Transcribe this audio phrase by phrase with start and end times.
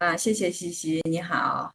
[0.00, 1.70] 啊，谢谢西西，你好。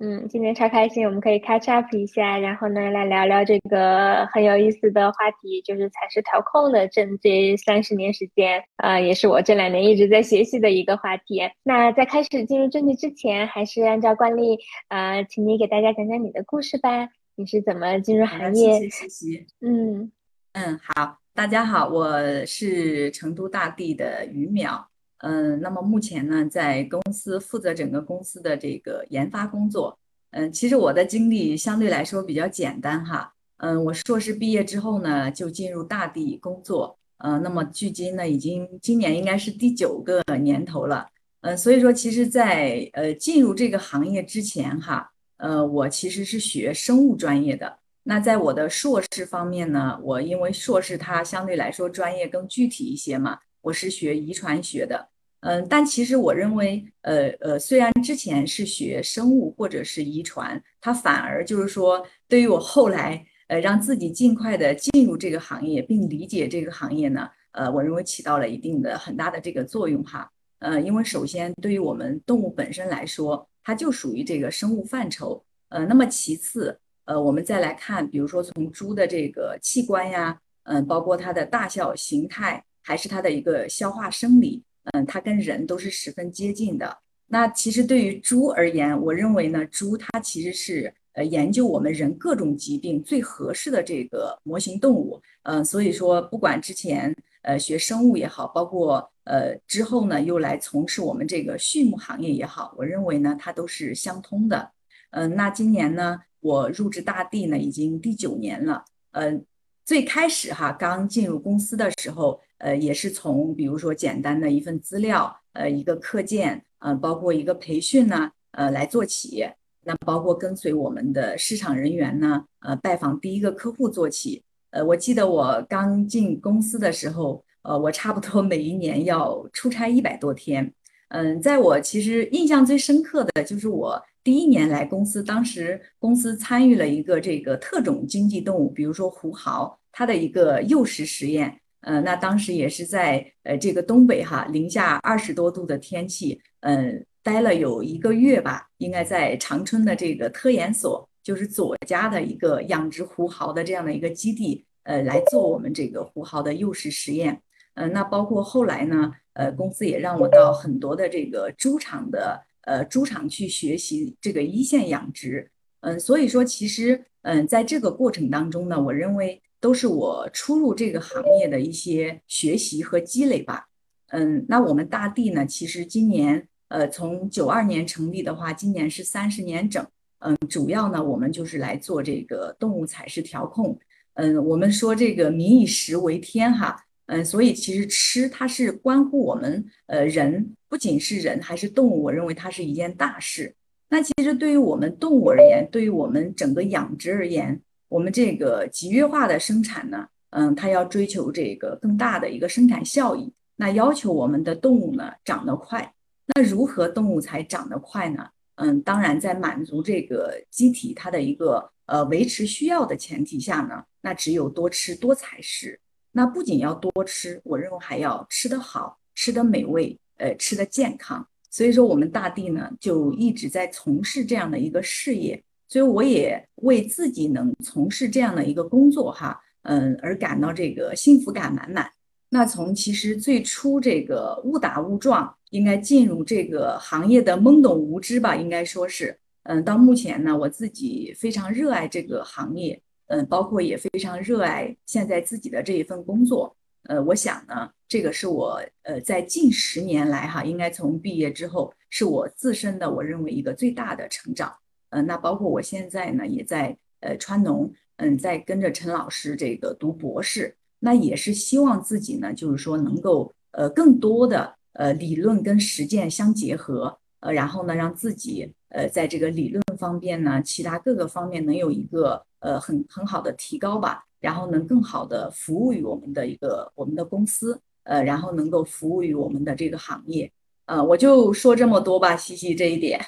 [0.00, 11.40] 嗯，今天超开心，我们可以 catch up 一下，然后呢，来聊聊这个很有意思的话题，就是采食调控的这这三十年时间，啊，也是我这两年一直在学习的一个话题。
[11.62, 18.78] 那在开始进入正题之前，还是按照惯例，呃，请你给大家讲讲你的故事吧，你是怎么进入行业？
[18.78, 19.46] 谢谢西西。
[19.62, 20.12] 嗯
[20.52, 24.84] 嗯，好，大家好，我是成都大地的于淼。
[25.18, 29.98] 嗯，那么目前呢，在公司负责整个公司的这个研发工作。
[30.30, 33.32] 嗯，其实我的经历相对来说比较简单哈。
[33.56, 36.96] 嗯，我硕士毕业之后呢，就进入大地工作。
[37.16, 41.08] 呃，那么距今呢，已经今年应该是第九个年头了。
[41.40, 47.78] 嗯，所以说，其实，在呃进入这个行业之前哈，呃，我其实是学生物专业的。
[48.04, 53.38] 那在我的硕士方面呢，我因为硕士它相对来说专业更具体一些嘛。
[53.60, 55.08] 我是学遗传学的，
[55.40, 70.30] 嗯，但其实我认为，呃呃，虽然之前是学生物或者是遗传，它反而就是说，对于我后来，呃，让自己尽快的进入这个行业并理解这个行业呢，呃，我认为起到了一定的很大的这个作用哈，
[70.60, 82.64] 呃，因为首先对于我们动物本身来说，它就属于这个生物范畴，呃，那么其次，呃，我们再来看，比如说从猪的这个器官呀，嗯，包括它的大小形态。
[82.88, 84.62] 还是它的一个消化生理，
[84.92, 87.00] 嗯，它跟人都是十分接近的。
[87.26, 95.20] 那其实对于猪而言，我认为呢，猪它其实是呃研究我们人各种疾病最合适的这个模型动物。
[95.42, 104.70] 嗯，所以说不管之前呃学生物也好，包括呃之后呢又来从事我们这个畜牧行业也好，我认为呢它都是相通的。
[105.10, 108.82] 嗯，那今年呢我入职大地呢已经第九年了。
[109.12, 109.44] 嗯，
[109.88, 112.38] 最开始哈刚进入公司的时候。
[112.58, 119.48] 呃，也是从比如说简单的一份资料，呃，一个课件，呃，包括一个培训呢，呃，来做起。
[119.84, 124.42] 那包括跟随我们的市场人员呢，呃，拜访第一个客户做起。
[124.70, 130.74] 呃，我记得我刚进公司的时候，呃，我差不多每一年要出差一百多天。
[131.10, 141.58] 嗯，在我其实印象最深刻的就是我第一年来公司，当时公司参与了一个这个特种经济动物，比如说胡豪，它的一个幼时实验。
[141.80, 157.40] 呃，那当时也是在呃这个东北哈，零下二十多度的天气，嗯，待了有一个月吧，应该在长春的这个科研所，就是左家的一个养殖胡豪的这样的一个基地，呃，来做我们这个胡豪的幼时实验。
[157.76, 165.50] 嗯，那包括后来呢，呃，公司也让我到很多的这个猪场的呃猪场去学习这个一线养殖。
[165.80, 169.40] 嗯，所以说其实嗯，在这个过程当中呢，我认为。
[169.60, 173.66] 都是我初入这个行业的一些学习和积累吧。
[174.12, 179.84] 嗯，那我们大地呢，其实今年呃从九二年成立的话，今年是三十年整。
[180.20, 183.76] 嗯，主要呢我们就是来做这个动物采食调控。
[184.14, 186.84] 嗯，我们说这个民以食为天哈。
[187.08, 193.54] 嗯，所以其实吃它是关乎我们呃人，不仅是人还是动物，我认为它是一件大事。
[193.88, 197.58] 那其实对于我们动物而言，对于我们整个养殖而言，
[197.88, 205.90] 我们这个集约化的生产呢，嗯，它要追求这个更大的一个生产效益，那要求我们的动物呢长得快。
[206.26, 208.28] 那如何动物才长得快呢？
[208.56, 215.80] 嗯，当然在满足这个机体它的一个呃维持需要的前提下呢，那只有多吃多采食。
[216.12, 221.26] 那不仅要多吃，我认为还要吃得好，吃得美味，呃，吃得健康。
[221.50, 231.90] 所以说，我们大地呢就一直在从事这样的一个事业，所以我也为自己能从事这样的一个工作哈，嗯，而感到这个幸福感满满。
[232.30, 246.54] 那从其实最初这个误打误撞，应该进入这个行业的懵懂无知吧，应该说是，嗯，到目前呢，我自己非常热爱这个行业，嗯，包括也非常热爱现在自己的这一份工作。
[246.84, 254.54] 呃，我想呢，这个是我呃在近十年来哈，应该从毕业之后，是我自身的我认为一个最大的成长。
[254.90, 274.04] 呃，那包括我现在呢，也在呃川农，嗯，在跟着陈老师这个读博士，那也是希望自己呢，就是说能够呃更多的呃理论跟实践相结合，呃，然后呢，让自己呃在这个理论方面呢，其他各个方面能有一个呃很很好的提高吧。
[274.20, 280.28] 然后能更好的服务于我们的一个我们的公司，呃，然后能够服务于我们的这个行业，
[280.66, 283.00] 呃，我就说这么多吧，西西这一点。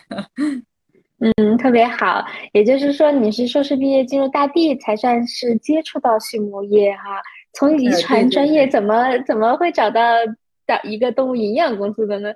[1.19, 2.25] 嗯，特别好。
[2.53, 7.21] 也就是说，你是硕士毕业进入大地才算是接触到畜牧业哈？
[7.55, 10.00] 从遗传专业怎么怎么会找到
[10.65, 12.33] 到一个动物营养公司的呢？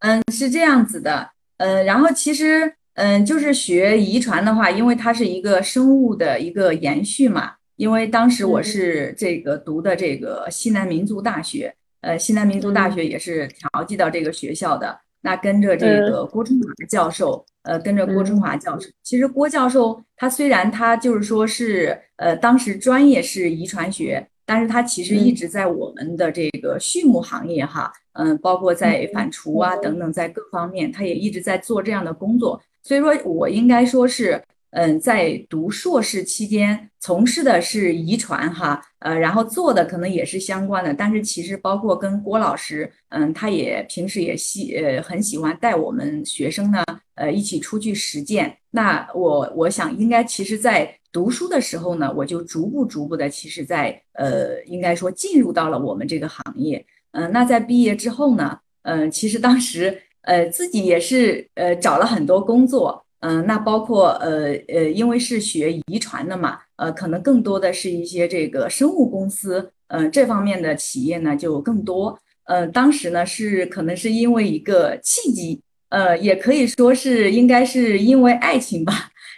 [0.00, 2.76] 嗯，是这样子的，呃，然后其实。
[2.96, 7.52] 嗯，就是学遗传的话，因为它是一个生物的一个延续嘛。
[7.76, 14.98] 因为当时我是这个读的这个西南民族大学，呃，西南民族大学也是调剂到这个学校的。
[15.20, 18.88] 那跟着这个郭春华教授，呃，跟着郭春华教授。
[19.02, 32.58] 其实郭教授他虽然他就是说是，呃，当时专业是遗传学，但是他其实一直在我们的这个畜牧行业哈，嗯，包括在反刍啊等等，在各方面，他也一直在做这样的工作。
[32.86, 34.40] 所以说，我应该说是，
[34.70, 46.84] 嗯，在读硕士期间从事的是遗传哈，呃，然后做的可能也是相关的，但是其实包括跟郭老师，嗯，他也平时也喜呃很喜欢带我们学生呢，
[47.16, 48.56] 呃，一起出去实践。
[48.70, 56.86] 那我我想应该其实，在读书的时候呢，我就逐步逐步的，其实在呃，应该说进入到了我们这个行业。
[57.10, 60.02] 嗯，那在毕业之后呢，嗯，其实当时。
[60.26, 72.18] 呃，自己也是呃找了很多工作，嗯，那包括呃呃，因为是学遗传的嘛，呃，可能更多的是一些这个生物公司，嗯，这方面的企业呢就更多。
[72.44, 78.92] 呃，当时呢是可能是因为一个契机，呃，也可以说是应该是因为爱情吧，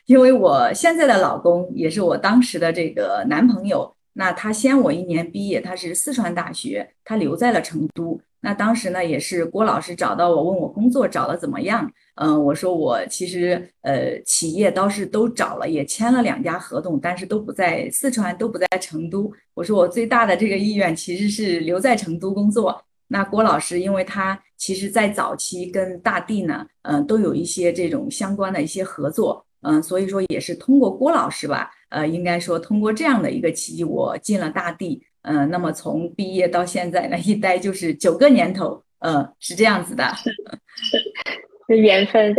[0.07, 8.21] 因为我现在的老公也是我当时的这个男朋友，那他先我一年毕业，他是四川大学，他留在了成都。
[8.41, 11.89] 那当时呢，也是郭老师找到我，问我工作找的怎么样？
[12.17, 19.33] 嗯，我说我其实呃企业倒是都找了，也签了两家合同，但是都不在四川，都不在成都。
[19.55, 22.83] 我说我最大的这个意愿其实是留在成都工作。
[23.07, 35.03] 那郭老师，因为他其实在早期跟大地呢，嗯，都有一些这种相关的一些合作，嗯，所以说也是通过郭老师吧，呃，应该说通过这样的一个契机，我进了大地。
[35.23, 40.05] 嗯，那么从毕业到现在呢，一待就是九个年头，嗯，是这样子的，
[41.69, 42.35] 是缘分。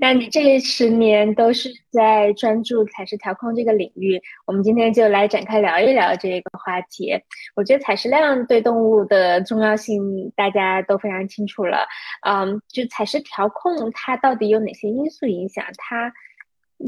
[0.00, 7.12] 那你这十年都是在专注采食调控这个领域，我们今天就来展开聊一聊这个话题。
[7.54, 11.86] 我觉得采食量对动物的重要性大家都非常清楚了，
[12.26, 16.12] 嗯，就采食调控它到底有哪些因素影响它？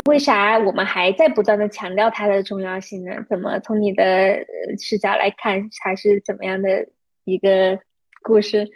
[0.06, 3.24] 为啥我们还在不断的强调它的重要性呢？
[3.30, 4.44] 怎么从你的
[4.76, 6.88] 视角来看，它是怎么样的
[7.24, 7.78] 一个
[8.22, 8.68] 故事？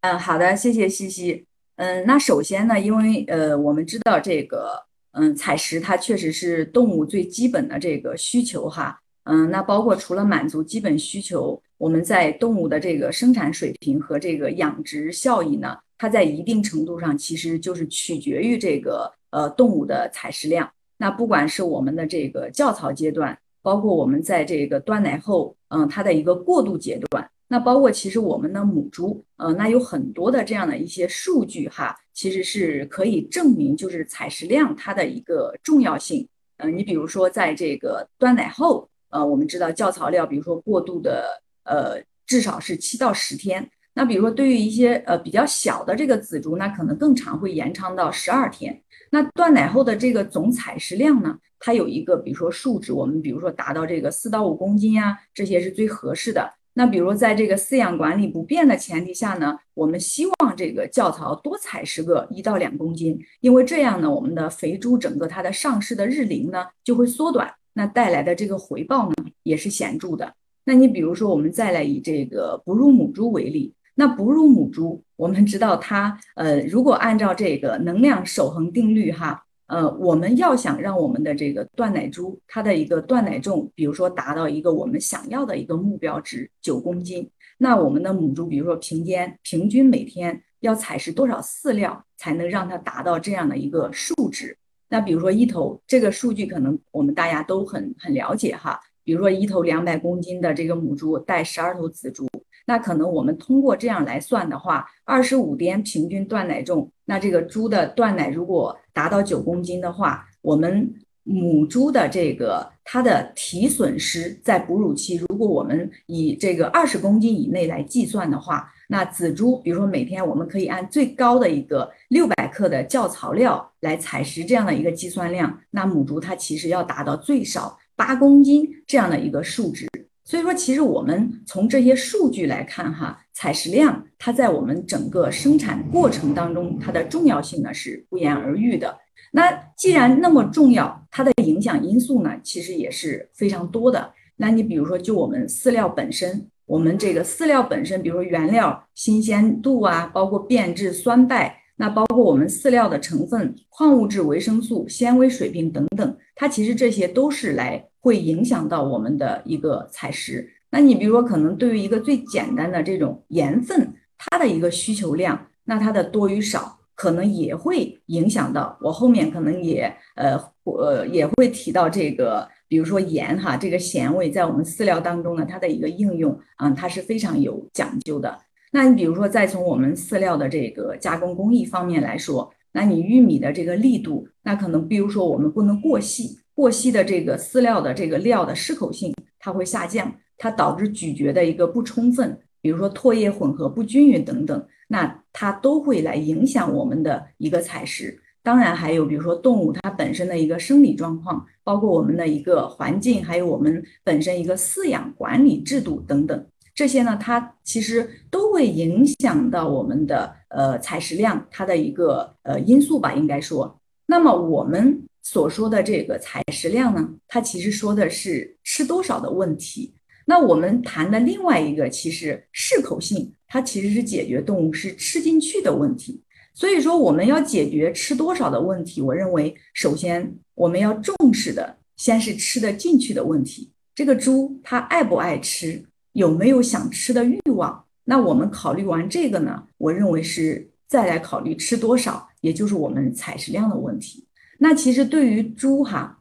[0.00, 1.46] 嗯，好的，谢谢西西。
[1.76, 9.00] 嗯，那首先呢，因为呃，我们知道这个，嗯，采食它确实是动物最基本的这个需求哈。
[9.24, 19.12] 嗯，那包括除了满足基本需求，我们在动物的这个生产水平和这个养殖效益呢，它在一定程度上其实就是取决于这个。
[19.32, 36.28] 呃，动物的采食量，那不管是我们的这个教槽阶段，包括我们在这个断奶后，嗯，它的一个过渡阶段，那包括其实我们的母猪，呃，那有很多的这样的一些数据哈，其实是可以证明就是采食量它的一个重要性。
[36.58, 43.66] 嗯，你比如说在这个断奶后，呃，我们知道教槽料，比如说过渡的，呃，至少是七到十天。
[43.94, 48.82] 那比如说对于一些呃比较小的这个仔猪，那可能更长，会延长到十二天。
[49.14, 56.54] 那断奶后的这个总采食量呢，它有一个比如说数值，我们比如说达到这个四到五公斤呀，这些是最合适的。
[56.72, 70.32] 那比如在这个饲养管理不变的前提下呢，我们希望这个教槽多采食个一到两公斤，因为这样呢，我们的肥猪整个它的上市的日龄呢就会缩短，那带来的这个回报呢也是显著的。
[70.64, 79.44] 那你比如说我们再来以这个哺乳母猪为例，那哺乳母猪我们知道它呃，如果按照这个能量守恒定律哈。
[79.68, 94.54] 呃，我们要想让我们的这个断奶猪，它的一个断奶重，比如说达到一个我们想要的一个目标值九公斤，那我们的母猪，比如说平间平均每天要采食多少饲料，才能让它达到这样的一个数值？
[94.90, 102.28] 那比如说一头这个数据，可能我们大家都很很了解哈，比如说一头两百公斤的这个母猪带十二头仔猪。
[102.66, 110.92] 那可能我们通过这样来算的话，二十五天平均断奶重，那这个猪的断奶如果达到九公斤的话，我们
[111.24, 129.88] 母猪的这个它的体损失在哺乳期，如果我们以这个二十公斤以内来计算的话，那仔猪，比如说每天我们可以按最高的一个六百克的教槽料来采食这样的一个计算量，那母猪它其实要达到最少八公斤这样的一个数值。
[130.24, 138.98] 所以说，其实我们从这些数据来看，哈，采食量它在我们整个生产过程当中，它的重要性呢是不言而喻的。
[139.32, 144.12] 那既然那么重要，它的影响因素呢，其实也是非常多的。
[144.36, 157.88] 那你比如说，就我们饲料本身，我们这个饲料本身，比如说原料新鲜度啊，包括变质、酸败，那包括我们饲料的成分、矿物质、维生素、纤维水平等等，它其实这些都是来。
[158.04, 160.44] 会影响到我们的一个采食。
[160.70, 178.36] 那你比如说，可能对于一个最简单的这种盐分，它的一个需求量，那它的多与少，可能也会影响到我后面可能也呃呃也会提到这个，比如说盐哈，这个咸味在我们饲料当中呢，它的一个应用啊，它是非常有讲究的。
[178.72, 186.38] 那你比如说，再从我们饲料的这个加工工艺方面来说，那你玉米的这个力度，那可能比如说我们不能过细。
[186.54, 198.20] 过细的这个饲料的这个料的适口性，它会下降，它导致咀嚼的一个不充分，比如说唾液混合不均匀等等，那它都会来影响我们的一个采食。
[198.42, 213.80] 当然还有比如说动物它本身的一个生理状况，包括我们的一个环境，还有我们本身一个饲养管理制度等等，这些呢，它其实都会影响到我们的呃采食量，它的一个呃因素吧，应该说。
[214.06, 215.02] 那么我们。
[215.24, 219.94] 所说的这个采食量呢，它其实说的是吃多少的问题。
[220.26, 226.20] 那我们谈的另外一个，其实适口性，它其实是解决动物是吃进去的问题。
[226.52, 233.70] 所以说，我们要解决吃多少的问题，我认为首先我们要重视的，先是吃得进去的问题。
[233.94, 237.84] 这个猪它爱不爱吃，有没有想吃的欲望？
[238.04, 244.26] 那我们考虑完这个呢，我认为是再来考虑吃多少，也就是我们采食量的问题。
[244.58, 246.18] 那其实对于猪哈，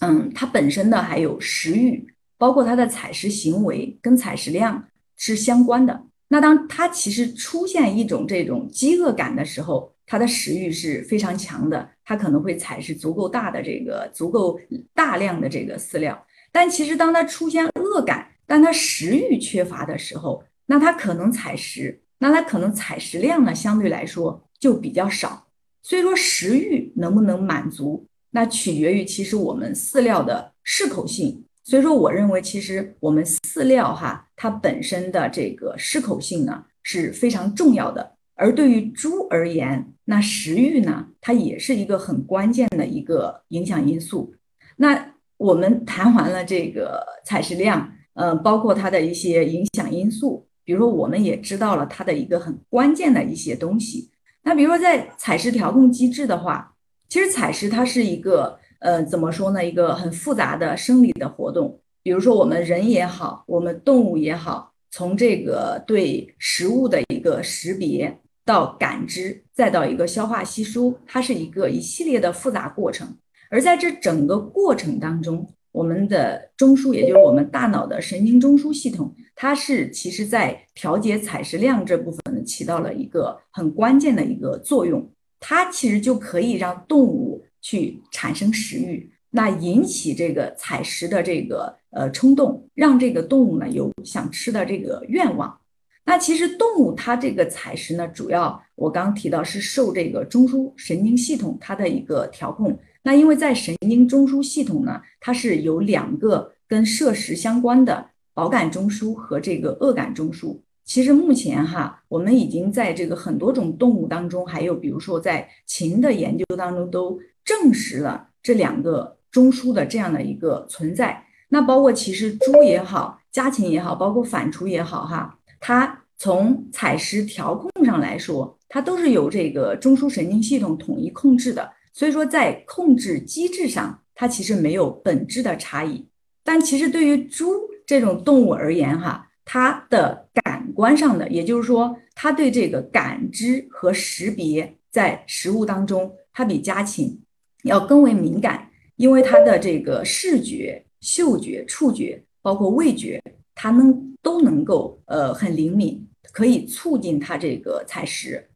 [0.00, 2.06] 嗯，它本身的还有食欲，
[2.38, 4.84] 包括它的采食行为跟采食量
[5.16, 6.04] 是相关的。
[6.28, 14.58] 那当它其实出现一种这种饥饿感的时候，它的食欲是非常强的，它可能会采食足够大的这个足够
[14.94, 16.26] 大量的这个饲料。
[16.50, 25.46] 但其实当它出现饿感，但它食欲缺乏的时候，那它可能采食，那它可能采食量呢相对来说就比较少。
[25.82, 31.44] 所以说食欲能不能满足，那取决于其实我们饲料的适口性。
[31.62, 38.12] 所以说，我认为其实我们饲料哈，它本身的这个适口性呢是非常重要的。
[38.36, 44.34] 而对于猪而言，那食欲呢，它也是一个很关键的一个影响因素。
[44.76, 54.10] 那我们谈完了这个采食量，呃，包括它的一些影响因素，比如说我们也知道了它的一个很关键的一些东西。
[54.42, 56.74] 那比如说，在采食调控机制的话，
[57.08, 59.64] 其实采食它是一个，呃，怎么说呢？
[59.64, 61.80] 一个很复杂的生理的活动。
[62.02, 73.16] 比如说，我们人也好，我们动物也好，从这个对食物的一个识别到感知，再到一个消化吸收，它是一个一系列的复杂过程。
[73.50, 85.06] 而在这整个过程当中，我们的中枢，也就是我们大脑的神经中枢系统，它是其实在调节采食量这部分呢，起到了一个很关键的一个作用。
[85.38, 95.60] 它其实就可以让动物去产生食欲，那引起这个采食的这个呃冲动，让这个动物呢有想吃的这个愿望。
[96.06, 102.78] 那其实动物它这个采食呢，主要我刚刚提到是受这个中枢神经系统它的一个调控。
[103.06, 110.58] 那因为在神经中枢系统呢，它是有两个跟摄食相关的饱感中枢和这个饿感中枢。
[110.84, 121.24] 其实目前哈，我们已经在这个很多种动物当中，还有比如说在禽的研究当中都证实了这两个中枢的这样的一个存在。
[121.50, 125.38] 那包括其实猪也好，家禽也好，包括反刍也好哈。
[125.60, 136.06] 它从采食调控上来说，它都是由这个中枢神经系统统一控制的，所以说在控制机制上，它其实没有本质的差异。
[136.44, 137.54] 但其实对于猪
[137.86, 147.18] 这种动物而言，哈，它的感官上的，也就是说，它对这个感知和识别在食物当中，它比家禽
[147.62, 153.18] 要更为敏感，因为它的这个视觉、嗅觉、触觉，包括味觉。
[153.54, 158.46] 它能都能够呃很灵敏，可以促进它这个采食。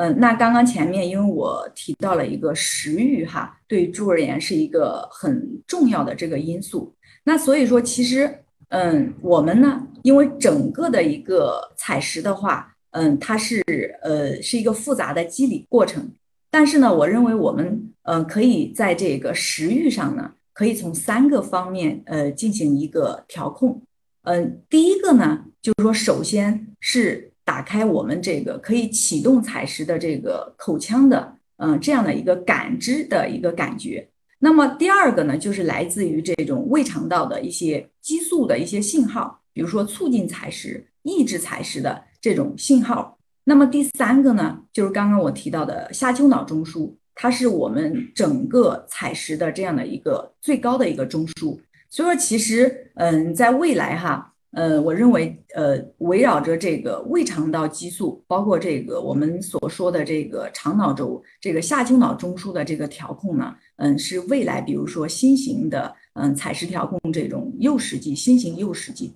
[0.00, 6.94] 嗯，那刚刚前面因为我提到了一个食欲哈，对猪而言是一个很重要的这个因素。
[7.24, 8.32] 那所以说其实
[8.68, 13.60] 嗯我们呢，因为整个的一个采食的话，嗯它是
[14.02, 16.08] 呃是一个复杂的机理过程。
[16.48, 23.82] 但是呢，我认为我们嗯可以在这个食欲上呢，可以从三个方面呃进行一个调控。
[24.22, 34.06] 嗯，第一个呢，就是说，首先是打开我们这个可以启动采食的这个口腔的，嗯，这样的一个感知的一个感觉。
[34.38, 43.18] 那么第二个呢，就是来自于这种胃肠道的一些激素的一些信号，比如说促进采食、抑制采食的这种信号。
[43.44, 51.58] 那么第三个呢，就是刚刚我提到的下丘脑中枢，它是我们整个采食的这样的一个最高的一个中枢。
[51.88, 69.14] 所以说，其实，嗯，在未来哈，呃，我认为，呃，围绕着这个胃肠道激素，包括这个我们所说的这个肠脑轴、这个下丘脑中枢的这个调控呢，嗯，是未来比如说新型的，嗯，采食调控这种诱食剂、新型诱食剂，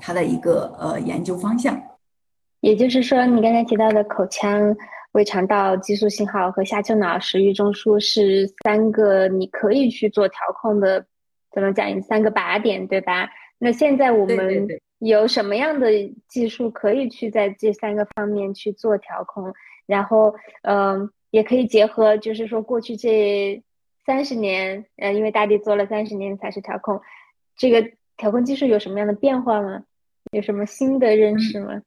[0.00, 1.76] 它的一个呃研究方向。
[2.60, 4.72] 也就是说，你刚才提到的口腔、
[5.14, 11.04] 胃肠道激素信号和下丘脑食欲中枢是三个你可以去做调控的。
[11.52, 12.00] 怎么讲？
[12.02, 13.26] 三个靶点，对吧？
[13.58, 15.90] 那现在我们有什么样的
[16.28, 19.52] 技术可以去在这三个方面去做调控？
[19.86, 23.62] 然后，嗯，也可以结合，就是说过去这
[24.04, 27.00] 三十年，呃，因为大地做了三十年才是调控，
[27.56, 29.84] 这个调控技术有什么样的变化吗？
[30.32, 31.82] 有什么新的认识吗？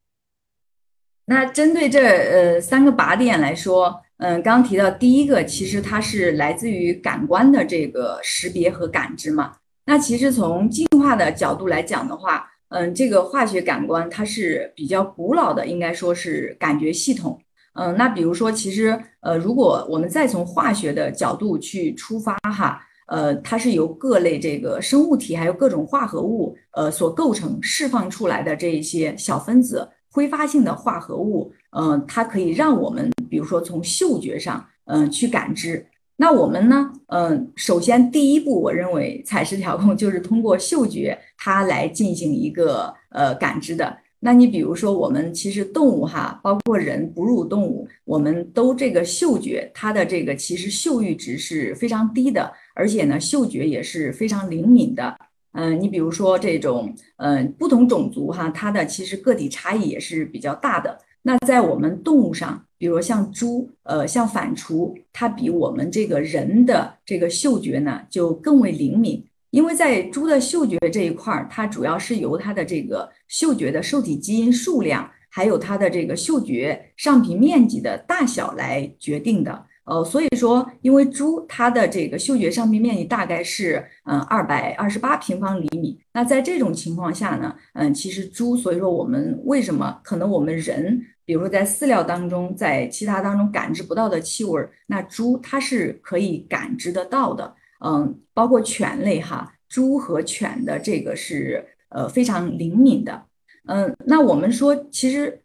[1.25, 4.01] 那针对这呃三个靶点来说。
[4.21, 9.55] 嗯，刚刚提到第一个，其实它是来自于感官的这个识别和感知嘛。
[9.89, 17.41] 那其实从进化的角度来讲的话，嗯，这个化学感官它是比较古老的，应该说是感觉系统。
[17.73, 31.51] 嗯，那比如说，其实呃，如果我们再从化学的角度去出发哈，呃，它是由各类这个生物体还有各种化合物呃所构成，释放出来的这一些小分子挥发性的化合物。
[31.71, 35.83] 嗯，它可以让我们，比如说从嗅觉上，嗯，去感知。
[36.21, 43.97] 那我们呢，嗯，首先第一步，我认为采食调控就是通过嗅觉它来进行一个呃感知的。
[44.19, 55.17] 那你比如说，我们其实动物哈，包括人哺乳动物，我们都这个嗅觉它的这个其实嗅阈值是非常低的，而且呢，嗅觉也是非常灵敏的。
[55.53, 60.97] 嗯，你比如说这种，嗯，不同种族哈，它的其实个体差异也是比较大的。
[61.21, 79.65] 那在我们动物上，比如像猪，呃，像反刍，它比我们这个人的这个嗅觉呢就更为灵敏，因为在猪的嗅觉这一块儿，它主要是由它的这个嗅觉的受体基因数量，还有它的这个嗅觉上皮面积的大小来决定的。
[79.89, 103.23] 呃，所以说，因为猪它的这个嗅觉上皮面积大概是嗯二百二十八平方厘米，那在这种情况下呢，嗯，其实猪，所以说我们为什么可能我们人，比如说在饲料当中，在其他当中感知不到的气味，那猪它是可以感知得到的，嗯，包括犬类哈，猪和犬的这个是呃非常灵敏的，
[103.65, 105.41] 嗯，那我们说其实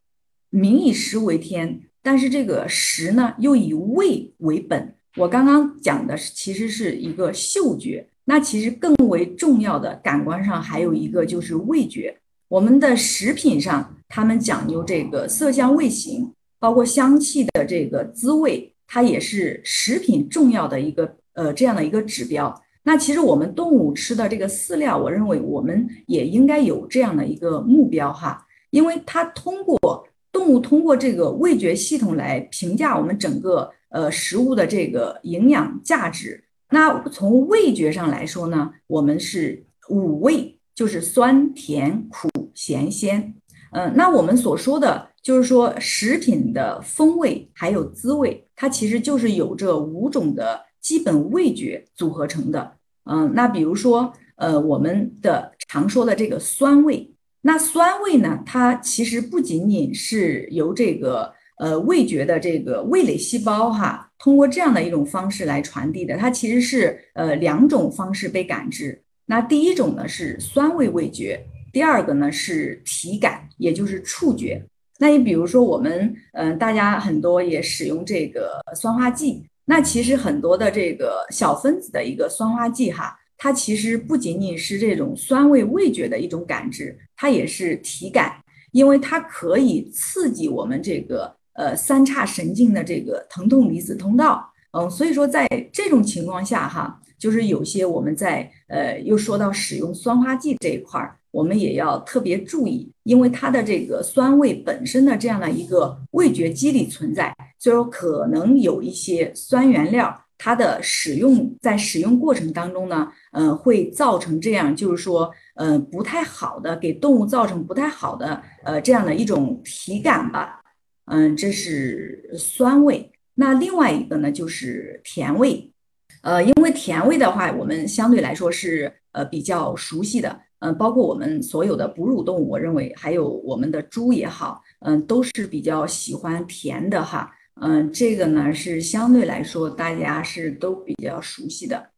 [0.50, 1.80] 民以食为天。
[2.04, 4.94] 但是这个食呢，又以味为本。
[5.16, 12.14] 我刚刚讲的是其实是一个嗅觉，那其实更为重要的感官上还有一个就是味觉。
[12.48, 22.54] 我们的食品上，他们讲究这个色香味形，包括香气的这个滋味，它也是食品重要的一个呃这样的一个指标。
[22.82, 28.46] 那其实我们动物吃的这个饲料，我认为我们也应该有这样的一个目标哈。
[28.68, 36.42] 因为它通过动物通过这个味觉系统来评价我们整个呃食物的这个营养价值。
[36.70, 43.32] 那从味觉上来说呢，我们是五味，就是酸、甜、苦、咸、鲜。
[43.70, 52.72] 嗯，那我们所说的就是说食品的风味还有滋味，它其实就是有这五种的基本味觉组合成的。
[53.04, 57.13] 嗯，那比如说呃，我们的常说的这个酸味，
[57.46, 64.10] 那酸味呢，它其实不仅仅是由这个呃味觉的这个味蕾细胞哈。
[64.18, 68.98] 通过这样的一种方式来传递的，它其实是呃两种方式被感知。
[69.26, 71.38] 那第一种呢是酸味味觉，
[71.70, 74.64] 第二个呢是体感，也就是触觉。
[74.98, 91.36] 那你比如说我们嗯，大家很多也使用这个酸化剂，那其实很多的这个小分子的一个酸化剂哈，它其实不仅仅是这种酸味味觉的一种感知，它也是体感，因为它可以刺激我们这个。
[91.52, 120.60] 呃，三叉神经的这个疼痛离子通道，嗯，所以说在这种情况下哈，就是有些我们在呃，又说到使用酸化剂这一块儿，我们也要特别注意，因为它的这个酸味本身的这样的一个味觉机理存在，所以说可能有一些酸原料，它的使用在使用过程当中呢，呃，会造成这样，就是说，呃，不太好的给动物造成不太好的呃这样的一种体感吧。
[121.06, 123.10] 嗯，这是酸味。
[123.36, 125.72] 那另外一个呢，就是甜味。
[126.20, 130.38] 呃，因为甜味的话，我们相对来说是呃比较熟悉的。
[130.58, 137.32] 嗯，包括我们所有的哺乳动物，我认为还有我们的猪也好，嗯，都是比较喜欢甜的哈。
[137.60, 141.90] 嗯，这个呢是相对来说大家是都比较熟悉的。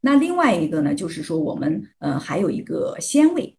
[0.00, 3.56] 那另外一个呢，就是说我们嗯还有一个鲜味。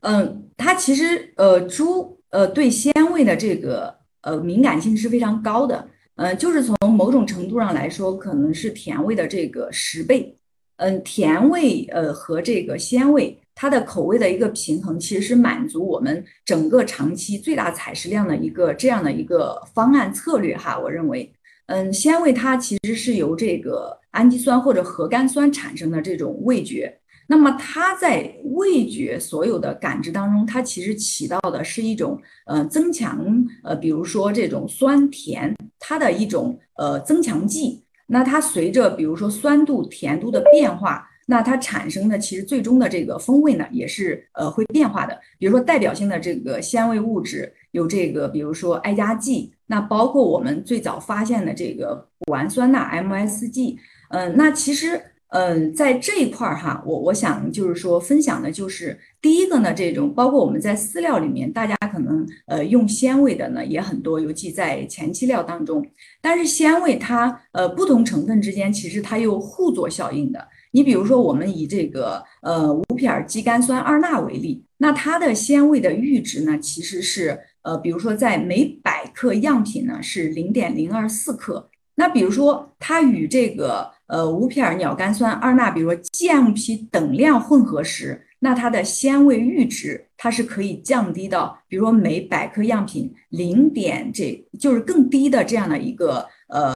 [0.00, 2.14] 嗯，它其实呃猪。
[2.30, 10.36] 呃，对鲜味的这个呃敏感性是非常高的，呃，就是从某种程度上来说，可能是甜味的这个十倍。
[10.76, 20.78] 嗯，甜味呃和这个鲜味，它的口味的一个平衡，其实是满足我们整个长期最大采食量的一个这样的一个方案策略哈。
[20.78, 21.32] 我认为，
[21.66, 26.98] 嗯，鲜味它其实是由这个氨基酸或者核苷酸产生的这种味觉。
[27.28, 33.18] 那么它在味觉所有的感知当中，它其实起到的是一种呃增强
[33.64, 37.82] 呃，比如说这种酸甜它的一种呃增强剂。
[38.08, 45.20] 那它随着比如说酸度、甜度的变化，那它产生的其实最终的这个风味呢，也是呃会变化的。
[45.38, 53.76] 比如说代表性的这个鲜味物质有这个，比如说艾加剂，那包括我们最早发现的这个谷氨酸钠 MSG，
[54.08, 55.00] 嗯，那其实。
[55.30, 65.84] 嗯，在这一块儿哈，我我想就是说分享的就是第一个呢，这种包括我们在饲料里面，大家可能呃用鲜味的呢也很多，尤其在前期料当中。
[66.22, 70.46] 但是鲜味它呃不同成分之间其实它有互作效应的。
[70.76, 81.70] 你比如说我们以这个呃五撇儿肌苷酸二钠为例，那它的鲜味的阈值呢其实是呃比如说在每百克样品呢是零点零二四克。
[81.94, 96.74] 那比如说它与这个呃，五撇儿鸟苷酸二钠，比如说 GMP 等量混合时，那它的鲜味阈值它是可以降低到，比如说每百克样品零点，这就是更低的这样的一个呃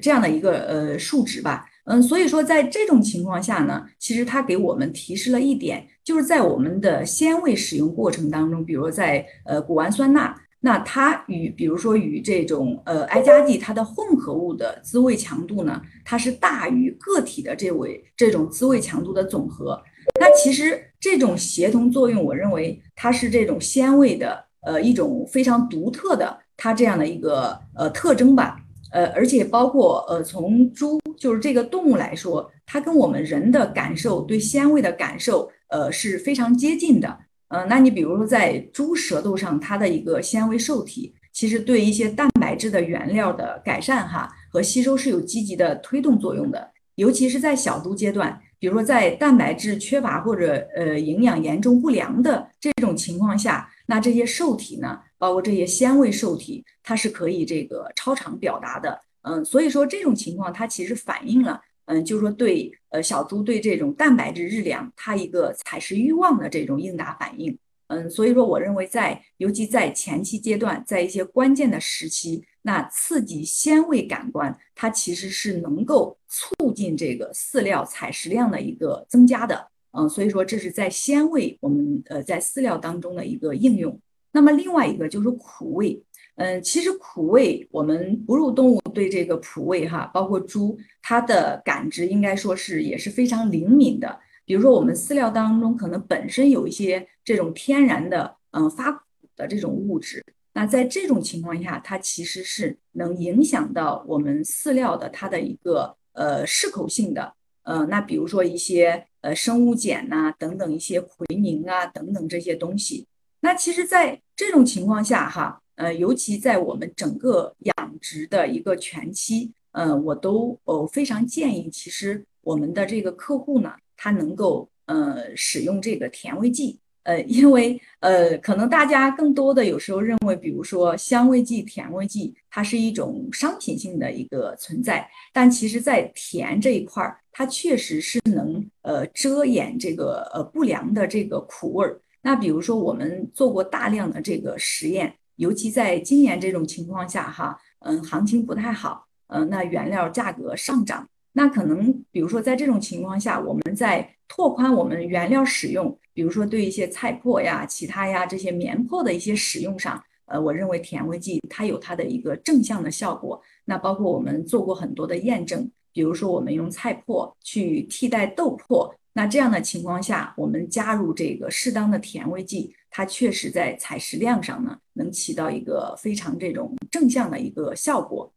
[0.00, 1.66] 这样的一个呃数值吧。
[1.84, 10.34] 嗯，所以说在这种情况下呢，其实它给我们提示了一点，就是在我们的鲜味使用过程当中，比如在呃谷氨酸钠。
[10.62, 19.82] 那它与比如说与这种呃埃加剂它的混合物的滋味强度呢，它是大于个体的这位这种滋味强度的总和。
[20.20, 28.59] 那其实这种协同作用，我认为它是这种鲜味的呃一种非常独特的它这样的一个呃特征吧。
[28.92, 37.18] 呃，而且包括呃从猪就是这个动物来说，它跟我们人的感受对鲜味的感受呃是非常接近的。
[37.48, 46.70] 嗯，那你比如说在猪舌头上，它的一个纤维受体，其实对一些蛋白质的原料的改善哈和吸收是有积极的推动作用的。
[46.96, 59.00] 尤其是在小猪阶段，比如说在蛋白质缺乏或者呃营养严重不良的这种情况下，那这些受体呢，包括这些纤维受体，它是可以这个超常表达的。
[59.22, 61.60] 嗯，所以说这种情况它其实反映了。
[61.86, 67.58] 嗯，就是说对，呃，小猪对这种蛋白质日粮，它一个采食欲望的这种应答反应。
[67.88, 79.68] 嗯，所以说我认为在，尤其在前期阶段，在一些关键的时期，那刺激鲜味感官，它其实是能够促进这个饲料采食量的一个增加的。
[79.92, 83.98] 嗯，所以说这是在鲜味我们呃在饲料当中的一个应用。
[84.32, 86.02] 那么另外一个就是苦味。
[86.36, 94.18] 嗯，其实苦味，我们哺乳动物对这个苦味哈，包括猪，它的感知应该说是也是非常灵敏的。
[94.46, 99.02] 比如说我们饲料当中可能本身有一些这种天然的嗯发苦
[99.36, 100.24] 的这种物质，
[100.54, 107.34] 那在这种情况下，它其实是能影响到我们饲料的它的一个呃适口性的。
[107.64, 113.06] 呃，那比如说一些呃生物碱呐等等一些奎宁啊等等这些东西，
[113.40, 115.60] 那其实在这种情况下哈。
[115.76, 126.78] 呃，尤其在我们整个养殖的一个全期，呃，我都呃非常建议，其实我们的这个客户呢，他能够呃使用这个甜味剂，
[127.10, 142.00] 呃，因为呃可能大家更多的有时候认为，比如说香味剂、甜味剂，它是一种商品性的一个存在，但其实在甜这一块儿，它确实是能呃遮掩这个呃不良的这个苦味儿。
[142.22, 145.12] 那比如说我们做过大量的这个实验。
[145.36, 163.42] 尤其在今年这种情况下，哈，嗯，行情不太好，嗯，那原料价格上涨，那可能，比如说在这种情况下，我们在拓宽我们原料使用，比如说对一些菜粕呀、其他呀这些棉粕的一些使用上，呃，我认为甜味剂它有它的一个正向的效果。
[163.64, 172.72] 那包括我们做过很多的验证，比如说我们用菜粕去替代豆粕，那这样的情况下，我们加入这个适当的甜味剂。
[172.88, 178.32] 它确实在采食量上呢，能起到一个非常这种正向的一个效果。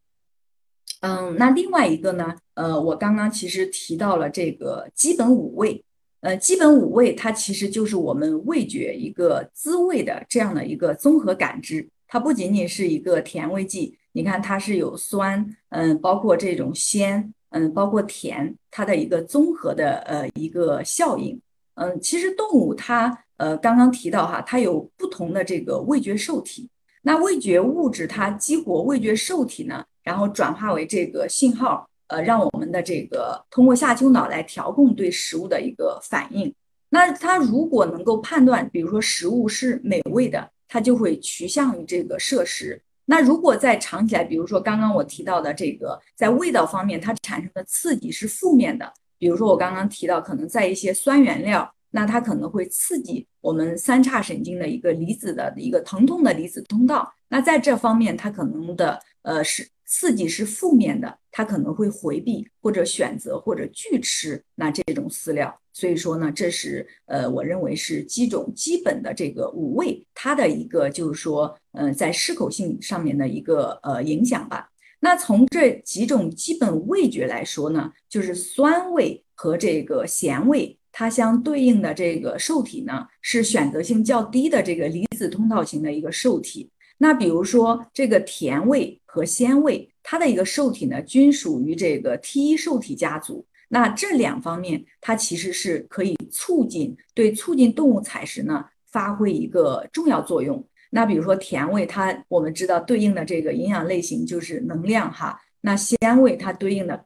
[1.01, 5.83] 嗯，那另外一个呢，呃，我刚刚其实提到了这个基本五味，
[6.21, 11.87] 呃，基本五味它其实就是我们味觉一个滋味的这样的一个综合感知。
[12.07, 21.41] 它不仅仅是一个甜味剂，你看它是有酸，嗯，包括这种鲜，嗯，包括甜，它的一个综合的呃一个效应。
[21.75, 23.19] 嗯，其实动物它。
[23.37, 26.69] 呃，刚刚提到哈，它有不同的这个味觉受体，
[27.01, 36.53] 那味觉物质它激活味觉受体呢，然后转化为这个信号，呃，让我们的这个通过下丘脑来调控对食物的一个反应。
[36.89, 42.81] 那它如果能够判断，比如说食物是美味的，它就会趋向于这个摄食。
[43.05, 51.73] 那如果在尝起来，比如说刚刚我提到的这个，在味道方面它产生的刺激是负面的，比如说我刚刚提到，可能在一些酸原料。
[51.95, 57.13] 那它可能会刺激我们三叉神经的一个离子的一个疼痛的离子通道。
[57.29, 59.63] 那在这方面，它可能的呃是
[59.95, 65.55] 刺激是负面的，它可能会回避或者选择或者拒吃那这种饲料。
[65.71, 74.67] 所以说呢，这是呃我认为是几种基本的这个五味它的一个就是说呃在适口性上面的一个呃影响吧。
[74.99, 80.75] 那从这几种基本味觉来说呢，就是酸味和这个咸味。
[80.95, 86.69] 它相对应的这个受体呢，是选择性较低的这个离子通道型的一个受体。
[87.03, 93.45] 那比如说这个甜味和鲜味，它的一个受体呢，均属于这个 T 一受体家族。
[93.67, 100.65] 那这两方面，它其实是可以促进对促进动物采食呢，发挥一个重要作用。
[100.91, 105.37] 那比如说甜味，它我们知道对应的这个营养类型就是能量哈。
[105.59, 107.03] 那鲜味它对应的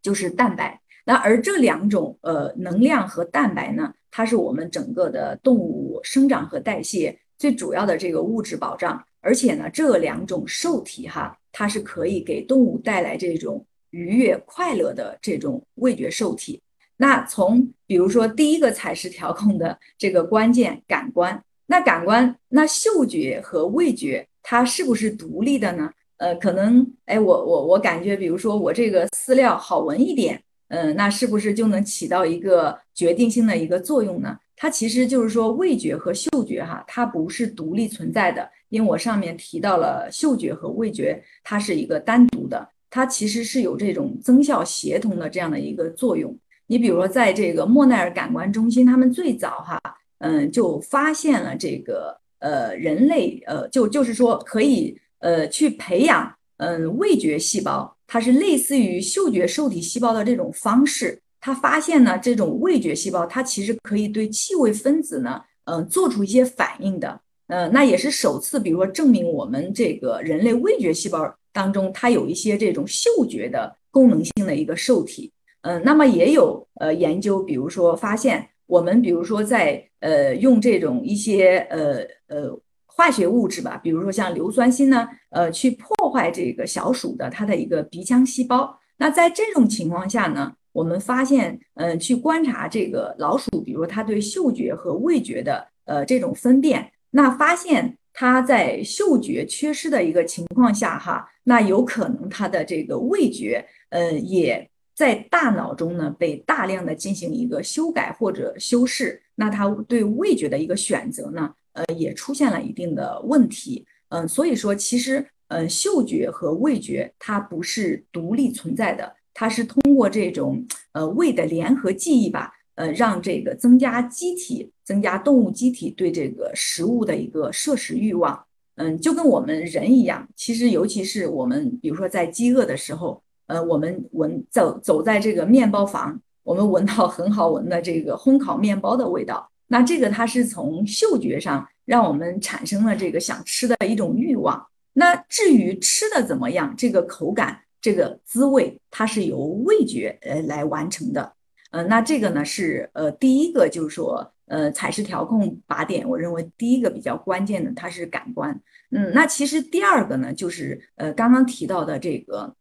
[0.00, 0.80] 就是蛋白。
[1.04, 16.60] 那而这两种呃能量和蛋白呢，它是我们整个的动物生长和代谢最主要的这个物质保障，而且呢，这两种受体哈，它是可以给动物带来这种愉悦快乐的这种味觉受体。
[16.98, 25.90] 那从比如说第一个采食调控的这个关键感官，那感官那嗅觉和味觉它是不是独立的呢？
[26.18, 30.42] 呃，可能哎，我我我感觉，比如说我这个饲料好闻一点。
[30.68, 34.38] 嗯，那是不是就能起到一个决定性的一个作用呢？
[34.56, 38.48] 它其实就是说味觉和嗅觉哈，它不是独立存在的。
[38.72, 46.34] 因为我上面提到了嗅觉和味觉，它是一个单独的，它其实是有这种增效协同的这样的一个作用。
[46.66, 49.78] 你比如说，在这个莫奈尔感官中心，他们最早哈，
[50.20, 57.94] 嗯，就发现了这个呃人类呃就就是说可以呃去培养嗯味觉细胞。
[58.06, 67.20] 它是类似于嗅觉受体细胞的这种方式，他发现呢，这种味觉细胞它其实可以对气味分子呢，嗯，做出一些反应的，
[67.52, 71.18] 呃，那也是首次，比如说证明我们这个人类味觉细胞
[71.52, 82.58] 当中它有一些这种嗅觉的功能性的一个受体，嗯，那么也有呃研究，比如说发现我们比如说在呃用这种一些呃呃。
[82.94, 88.78] 化学物质吧，比如说像硫酸锌呢，呃，去破坏这个小鼠的它的一个鼻腔细胞。
[88.98, 113.86] 那在这种情况下呢，我们发现，呃，去观察这个老鼠，比如说它对嗅觉和味觉的呃这种分辨，那发现他在嗅觉缺失的一个情况下，哈，那有可能他的这个味觉，呃，也在大脑中呢被大量的进行一个修改或者修饰，那他对味觉的一个选择呢，呃，也出现了一定的问题。
[114.08, 122.52] 嗯，所以说其实，嗯，嗅觉和味觉它不是独立存在的，它是通过这种呃胃的联合记忆吧。
[122.82, 128.44] 呃，让这个增加机体，增加动物机体对这个食物的一个摄食欲望。
[128.74, 144.60] 嗯，就跟我们人一样，其实尤其是我们，比如说在饥饿的时候，呃，我们闻走走在这个面包房，我们闻到很好闻的这个烘烤面包的味道，那这个它是从嗅觉上让我们产生了这个想吃的一种欲望。
[144.94, 151.32] 那至于吃的怎么样，这个口感、这个滋味，它是由味觉呃来完成的。
[151.72, 158.60] 呃，那这个呢是呃第一个，就是说呃采食调控靶点，我认为第一个比较关键的它是感官。
[158.90, 162.54] 嗯，那其实第二个呢就是呃刚刚提到的这个，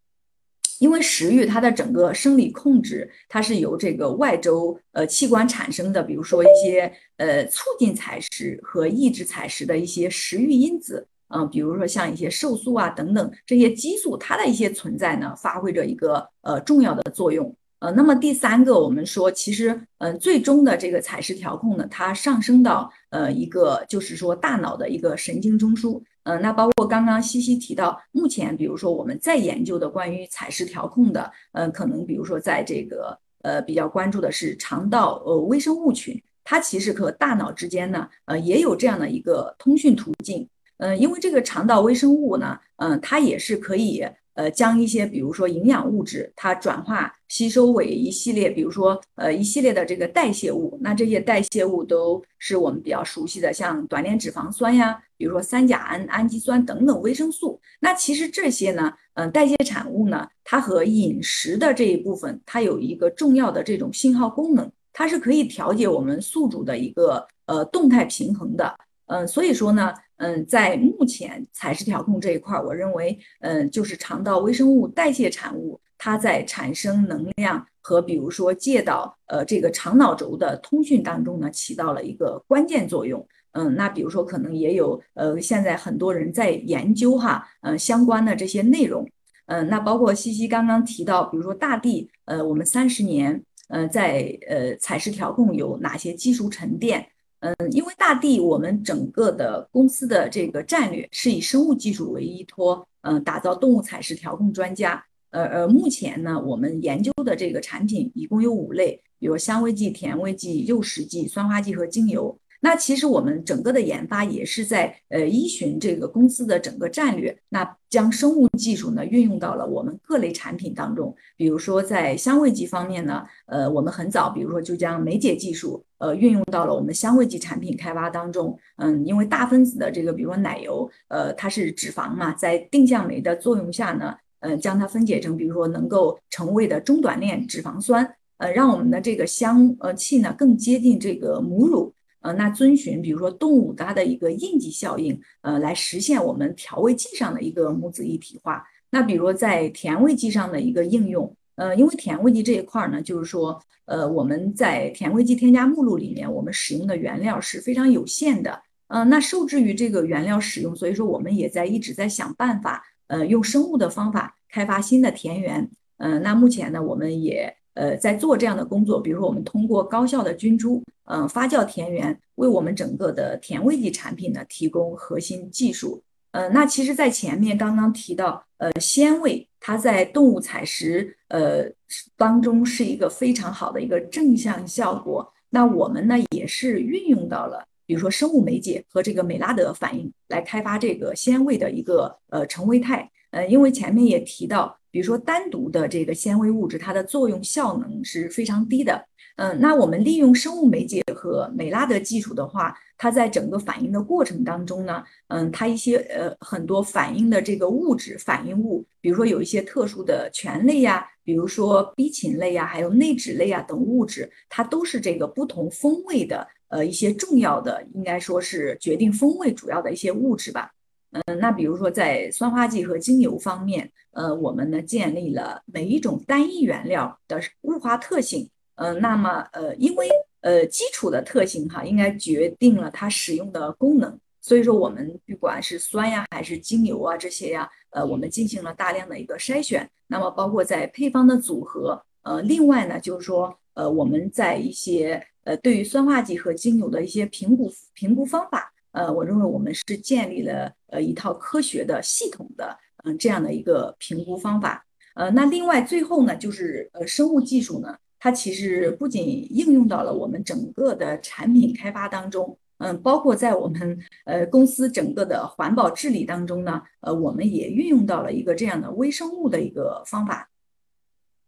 [0.79, 17.53] 因为食欲它的整个生理控制，它是由这个外周呃器官产生的，比如说一些呃促进采食和抑制采食的一些食欲因子，嗯，比如说像一些瘦素啊等等这些激素，它的一些存在呢，发挥着一个呃重要的作用。
[17.81, 44.05] 呃，那么第三个，我们说，其实，嗯，最终的这个采食调控呢，它上升到呃一个，就是说大脑的一个神经中枢，呃，那包括刚刚西西提到，目前比如说我们在研究的关于采食调控的，嗯，可能比如说在这个呃比较关注的是肠道呃微生物群，它其实和大脑之间呢，呃也有这样的一个通讯途径，嗯，因为这个肠道微生物呢，嗯，它也是可以。
[44.33, 50.77] 呃，将一些比如说营养物质，它转化吸收为一系列，比如说呃一系列的这个代谢物。
[50.81, 57.59] 那这些代谢物都是我们比较熟悉的，像短链脂肪酸呀，比如说三甲胺、氨基酸等等维生素。
[57.79, 68.73] 那其实这些呢，嗯，代谢产物呢，它和饮食的这一部分，它有一个重要的这种信号功能，它是可以调节我们宿主的一个呃动态平衡的。
[69.07, 69.93] 嗯，所以说呢。
[70.21, 83.27] 嗯，在目前采食调控这一块儿，我认为，嗯，就是肠道微生物代谢产物，它在产生能量和比如说介导呃这个肠脑轴的通讯当中呢，起到了一个关键作用。
[83.53, 89.03] 嗯，那比如说可能也有呃，现在很多人在研究哈，嗯，相关的这些内容。
[89.47, 97.07] 嗯，那包括西西刚刚提到，比如说大地，呃，我们三十年，呃，在呃采食调控有哪些技术沉淀？
[97.41, 105.03] 嗯，因为大地，我们整个的公司的这个战略是以生物技术为依托，嗯，打造动物采食调控专家。
[105.31, 112.37] 呃呃，目前呢，我们研究的这个产品一共有五类，比如香味剂、甜味剂、诱食剂、酸化剂和精油。
[112.63, 121.13] 那其实我们整个的研发也是在呃依循这个公司的整个战略，那将生物技术呢运用到了我们各类产品当中。
[121.35, 128.55] 比如说在香味剂方面呢，呃，我们很早，比如说就将酶解技术呃运用到了我们香味剂产品开发当中。
[128.77, 141.91] 嗯，因为大分子的这个，比如说奶油，呃，它是脂肪嘛，在定向酶的作用下呢，呃，将它分解成，比如说能够成为的中短链脂肪酸，呃，让我们的这个香呃气呢更接近这个母乳。
[142.21, 148.63] 呃，那遵循比如说动物它的一个印记效应，呃，来实现我们调味剂上的一个母子一体化。
[148.89, 165.69] 那比如在甜味剂上的一个应用，呃，因为甜味剂这一块呢，就是说，呃，我们在甜味剂添加目录里面，我们使用的原料是非常有限的，呃，那受制于这个原料使用，所以说我们也在一直在想办法，呃，用生物的方法开发新的田园。
[165.97, 167.55] 嗯，那目前呢，我们也。
[167.73, 176.01] 呃，在做这样的工作，比如说我们通过高效的菌株，嗯，发酵田园，为我们整个的甜味剂产品呢提供核心技术。
[176.31, 181.69] 呃，那其实，在前面刚刚提到，呃，鲜味它在动物采食呃
[182.15, 185.33] 当中是一个非常好的一个正向效果。
[185.49, 193.11] 那我们呢也是运用到了，比如说生物媒介和这个美拉德反应来开发这个鲜味的一个呃成味肽。
[193.31, 194.77] 呃，因为前面也提到。
[194.93, 199.07] 比如说，单独的这个纤维物质，它的作用效能是非常低的。
[199.37, 220.71] 嗯，那我们利用生物媒介和美拉德技术的话，它在整个反应的过程当中呢，嗯，它一些呃很多反应的这个物质反应物，比如说有一些特殊的醛类呀，比如说 B 嗪类呀，还有内酯类呀等物质，它都是这个不同风味的呃一些重要的，应该说是决定风味主要的一些物质吧。
[221.13, 228.49] 嗯，那比如说在酸化剂和精油方面，呃，我们呢建立了每一种单一原料的物化特性。
[228.81, 230.09] 嗯，那么呃，因为
[230.41, 234.19] 呃基础的特性哈，应该决定了它使用的功能。
[234.41, 239.87] 所以说我们不管是酸呀还是精油啊这些呀，呃，我们进行了大量的一个筛选。
[240.07, 254.83] 那么包括在配方的组合，呃，另外呢就是说，呃，我们在一些呃对于酸化剂和精油的一些评估评估方法，呃，我认为我们是建立了呃一套科学的系统的嗯这样的一个评估方法。
[255.13, 257.95] 呃，那另外最后呢就是呃生物技术呢。
[258.23, 270.47] 它其实不仅应用到了我们整个的产品开发当中，嗯，包括在我们呃公司整个的环保治理当中呢，呃，我们也运用到了一个这样的微生物的一个方法。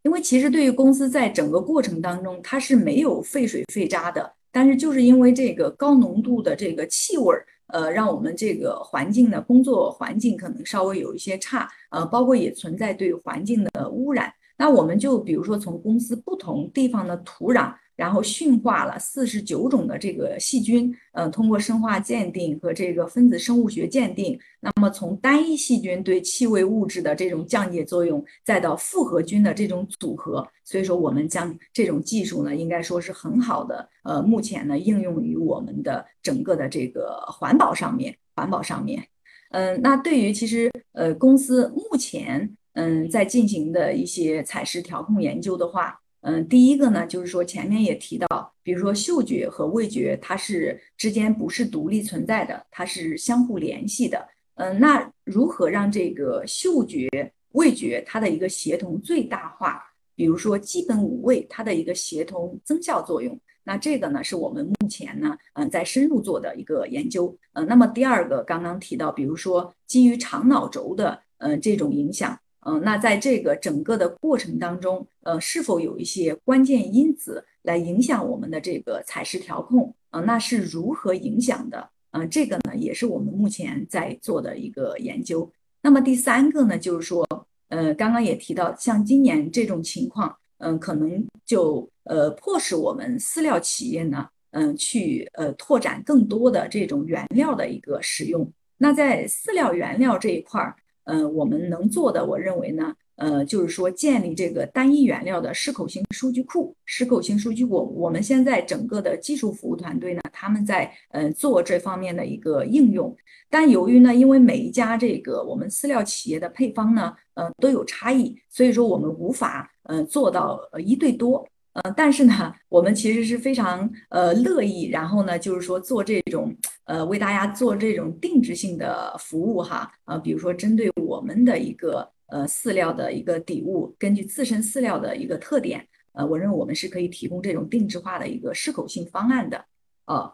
[0.02, 14.32] 因为其实对于公司在整个过程当中，它是没有废水废渣的，但是就是因为这个高浓度的这个气味儿，呃，让我们这个环境的工作环境可能稍微有一些差，呃，包括也存在对环境的污染。
[14.56, 39.04] 那我们就比如说从公司不同地方的土壤，然后驯化了四十九种的这个细菌，嗯，通过生化鉴定和这个分子生物学鉴定，那么从单一细菌对气味物质的这种降解作用，再到复合菌的这种组合，所以说我们将这种技术呢，应该说是很好的，呃，目前呢应用于我们的整个的这个环保上面，环保上面，
[39.50, 42.56] 嗯，那对于其实呃公司目前。
[42.74, 54.28] 嗯，在进行的一些采食调控研究的话，嗯，第一个呢，就是说前面也提到，比如说嗅觉和味觉，它是之间不是独立存在的，它是相互联系的。
[54.56, 57.08] 嗯，那如何让这个嗅觉、
[57.52, 59.82] 味觉它的一个协同最大化？
[60.16, 67.36] 比如说基本五味它的一个协同增效作用，那这个呢，是我们目前呢，嗯，在深入做的一个研究。
[67.52, 72.36] 嗯，那么第二个刚刚提到，比如说基于肠脑轴的，嗯，这种影响。
[72.66, 79.94] 嗯，那在这个整个的过程当中，呃，是否有一些关键因子来影响我们的这个采食调控？
[80.10, 81.90] 呃，那是如何影响的？
[82.12, 85.50] 嗯，这个呢，也是我们目前在做的一个研究。
[85.82, 87.26] 那么第三个呢，就是说，
[87.68, 98.50] 呃，刚刚也提到，像今年这种情况，嗯，可能就呃迫使我们饲料企业呢，嗯，去呃拓展更多的这种原料的一个使用。
[98.78, 100.74] 那在饲料原料这一块儿。
[101.04, 106.74] 呃，我们能做的，我认为呢，呃，就是说建立这个单一原料的适口性数据库。
[106.84, 113.14] 适口性数据库，我们现在整个的技术服务团队呢，他们在呃做这方面的一个应用。
[113.50, 121.46] 但由于呢，因为每一家这个我们饲料企业的配方呢，呃，都有差异，所以说我们无法呃做到一对多。
[121.74, 126.54] 呃，但是呢，我们其实是非常呃乐意，然后呢，就是说做这种
[126.84, 139.64] 呃为大家做这种定制性的服务哈，呃，比如说针对我们的一个呃饲料的一个底物，根据自身饲料的一个特点，呃，我认为我们是可以提供这种定制化的一个适口性方案的。
[140.06, 140.32] 呃，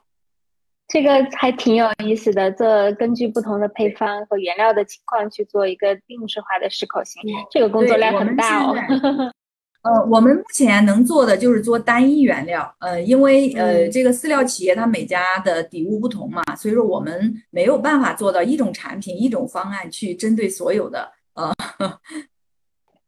[0.88, 8.76] 这个还挺有意思的，做根据不同的配方和原料的情况去做一个定制化的适口性，这个工作量很大哦。
[9.83, 21.53] 呃，我们目前能做的就是做单一原料，呃，因为呃，这个饲料企业它每家的底物不同嘛，所以说我们没有办法做到一种产品、一种方案去针对所有的，呃。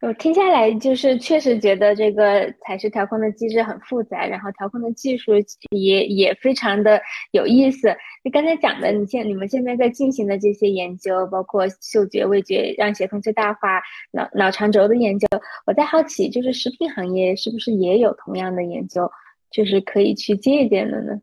[0.02, 5.30] 我听下来就是确实觉得这个采食调控的机制很复杂，然后调控的技术
[5.70, 7.00] 也也非常的
[7.30, 7.96] 有意思。
[8.24, 13.80] 你刚才讲的，你现你们现在在进行的这些研究，包括嗅觉、味觉让协同最大化、
[14.10, 15.28] 脑脑肠轴的研究，
[15.66, 19.08] 我在好奇，就是食品行业是不是也有同样的研究，
[19.52, 21.20] 就是可以去借鉴的呢？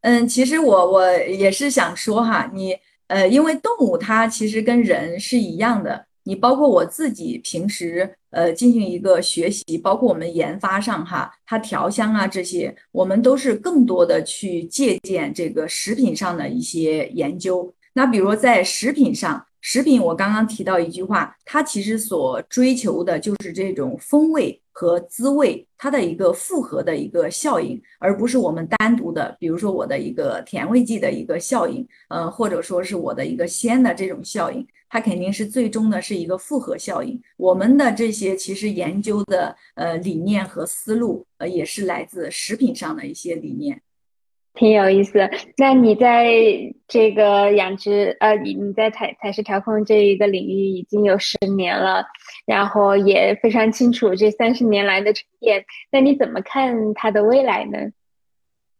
[0.00, 2.76] 嗯，其实我我也是想说哈，你
[3.06, 6.06] 呃，因为动物它其实跟人是一样的。
[6.26, 17.72] 你包括我自己平时呃进行一个学习，包括我们研发上哈，它调香啊这些，我们都是更多的去借鉴这个食品上的一些研究。
[17.94, 34.64] 那比如在食品上，食品我刚刚提到一句话，它其实所追求的就是这种风味和滋味，它的一个复合的一个效应，而不是我们单独的，比如说我的一个甜味剂的一个效应，呃，或者说是我的一个鲜的这种效应。
[34.88, 37.20] 它肯定是最终的是一个复合效应。
[37.36, 43.82] 我们的这些其实研究的呃理念和思路，呃也是来自食品上的一些理念，
[44.56, 45.30] 挺有意思。
[45.56, 46.26] 那你在
[46.88, 52.04] 这个养殖呃，你你在采采石调控这一个领域已经有十年了，
[52.46, 55.64] 然后也非常清楚这三十年来的沉淀。
[55.92, 57.78] 那你怎么看它的未来呢？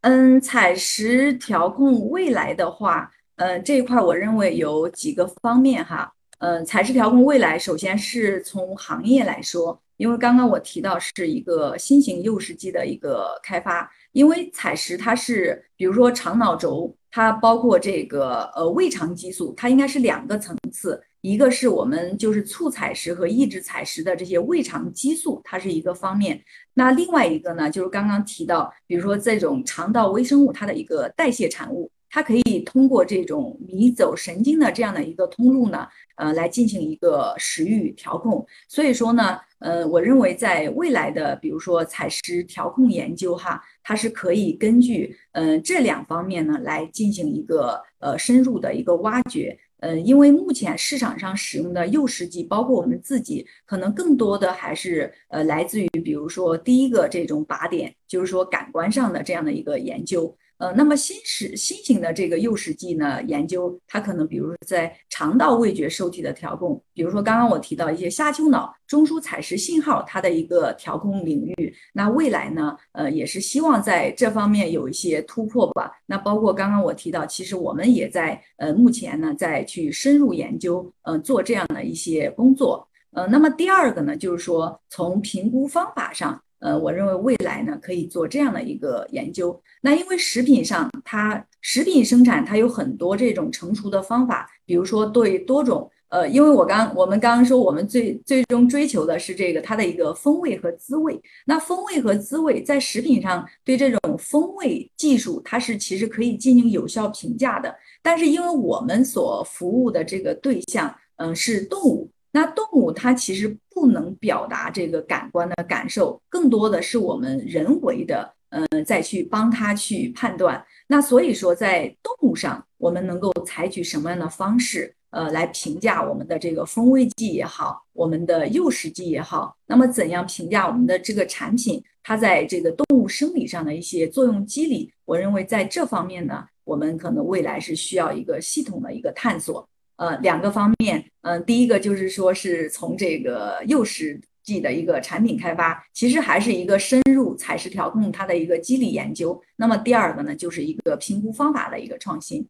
[0.01, 3.13] 嗯，采石调控未来的话。
[3.37, 6.11] 嗯，这一块我认为有几个方面哈。
[6.39, 26.43] 嗯，采石调控未来，首先是从行业来说，因为刚刚我提到是一个新型诱食剂的一个开发，因为采食它是，比如说肠脑轴，它包括这个呃胃肠激素，它应该是两个层次，一个是我们就是促采食和抑制采食的这些胃肠激素，它是一个方面，
[26.75, 31.91] 那另外一个呢，就是刚刚提到，比如说这种肠道微生物它的一个代谢产物。
[32.09, 38.47] 它可以通过这种迷走神经的这样的一个通路呢，呃，来进行一个食欲调控。
[38.69, 49.59] 所以说呢，呃，我认为在未来的比如说采食调控研究哈，它是可以根据嗯这两方面呢来进行一个呃深入的一个挖掘。
[49.81, 60.35] 嗯，因为目前市场上使用的诱食剂，包括我们自己，可能更多的还是呃来自于比如说第一个这种靶点，就是说感官上的这样的一个研究。
[60.59, 75.93] 呃，那么新时新型的这个诱食剂呢，研究它可能比如说在肠道味觉受体的调控，比如说刚刚我提到一些下丘脑中枢采食信号它的一个调控领域，那未来呢，呃，也是希望在这方面有一些突破吧。
[76.07, 82.89] 那包括刚刚我提到，其实我们也在呃目前呢在去深入研究，嗯，做这样的一些工作。
[83.13, 86.41] 呃，那么第二个呢，就是说从评估方法上。
[86.67, 89.57] 呃，我认为未来呢可以做这样的一个研究。
[89.81, 101.21] 那因为食品上，它食品生产它有很多这种成熟的方法，比如说对多种呃，因为我刚我们刚刚说我们最最终追求的是这个它的一个风味和滋味。
[101.45, 107.73] 那风味和滋味在食品上对这种风味技术，它是其实可以进行有效评价的。
[108.03, 112.11] 但是因为我们所服务的这个对象，嗯，是动物。
[112.37, 120.63] 那动物它其实不能表达这个感官的感受，更多的是我们人为的，呃，再去帮它去判断。
[120.87, 129.57] 那所以说，在动物上，我们能够采取什么样的方式，呃，来评价我们的这个风味剂也好，我们的诱食剂也好？
[129.65, 134.93] 那么怎样评价我们的这个产品，它在这个动物生理上的一些作用机理？
[135.07, 139.67] 我认为在这方面呢，我们可能未来是需要一个系统的一个探索。
[139.97, 149.43] 呃，两个方面，嗯，第一个就是说是从这个幼食剂的一个产品开发，其实还是一个深入采食调控它的一个机理研究。
[149.57, 152.47] 那么第二个呢，就是一个评估方法的一个创新。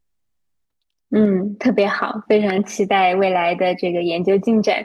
[1.11, 4.85] 嗯，特别好，非常期待未来的这个研究进展。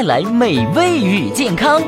[0.03, 1.81] 来美味与健康。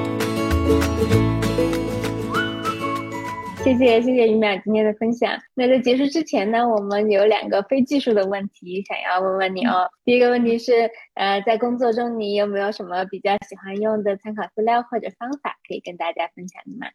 [3.64, 5.32] 谢谢谢谢于淼今天的分享。
[5.54, 9.90] 那在结束之前呢，我们有两个非技术的问题想要问问你哦。
[10.04, 16.88] 第一个问题是，呃，在工作中你有没有什么比较喜欢用的参考资料或者方法可以跟大家分享的吗？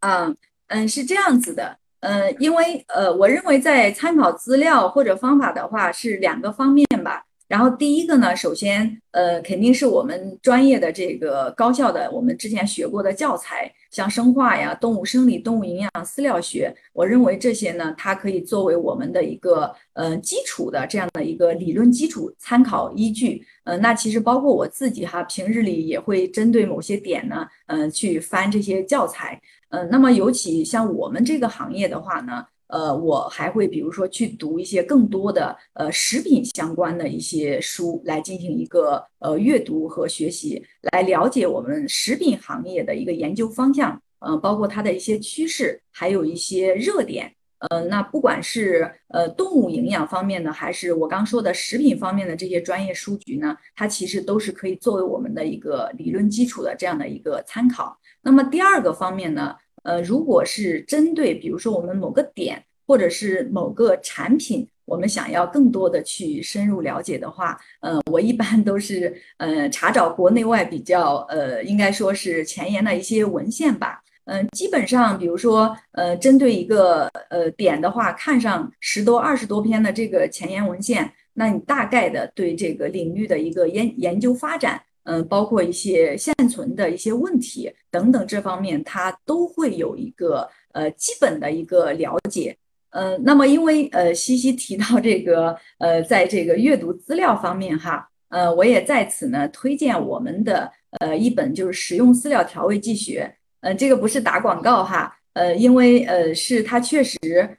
[0.00, 0.36] 嗯
[0.68, 1.76] 嗯，是这样子的。
[1.98, 7.24] 呃，因为呃，我认为在参考资料或者方法的话是两个方面吧。
[7.50, 23.44] 然后第一个呢，首先呃，肯定是我们专业的这个高校的，我们之前学过的教材，像生化呀、动物生理、动物营养、饲料学，我认为这些呢，它可以作为我们的一个呃基础的这样的一个理论基础参考依据。
[23.64, 29.42] 呃，那其实包括我自己哈，平日里也会针对某些点呢，嗯，去翻这些教材。
[29.70, 47.32] 嗯，那么尤其像我们这个行业的话呢，呃，我还会比如说去读一些更多的呃食品相关的一些书，来进行一个呃阅读和学习，来了解我们食品行业的一个研究方向，呃，包括它的一些趋势，还有一些热点。
[47.68, 57.98] 呃，那不管是呃动物营养方面的，还是我刚说的食品方面的这些专业书籍呢，它其实都是可以作为我们的一个理论基础的这样的一个参考。
[58.22, 74.02] 那么第二个方面呢，呃，如果是针对比如说我们某个点或者是某个产品，我们想要更多的去深入了解的话，呃，我一般都是呃查找国内外比较呃应该说是前沿的一些文献吧。
[74.24, 84.80] 嗯，基本上比如说呃针对一个呃点的话，看上十多二十多篇的这个前沿文献，那你大概的对这个领域的一个研研究发展。
[85.04, 92.56] 嗯，包括一些现存的一些问题等等，这方面他都会有一个呃基本的一个了解。
[92.90, 107.16] 嗯，那么因为呃西西提到这个呃，在这个阅读资料方面哈，呃，我也在此呢推荐我们的呃一本就是食用饲料调味剂学，呃，这个不是打广告哈，呃，因为呃是它确实